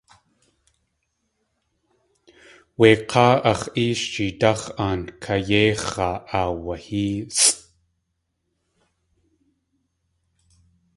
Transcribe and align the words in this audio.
Wé 2.79 2.89
k̲áa 3.09 3.35
ax̲ 3.51 3.67
éesh 3.83 4.05
jeedáx̲ 4.13 4.63
aankayéx̲aa 4.83 6.17
aawahéesʼ. 6.39 7.51